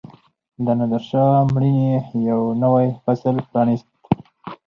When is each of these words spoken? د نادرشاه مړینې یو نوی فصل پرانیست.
د 0.63 0.67
نادرشاه 0.79 1.37
مړینې 1.53 1.91
یو 2.29 2.41
نوی 2.63 2.87
فصل 3.03 3.35
پرانیست. 3.49 3.87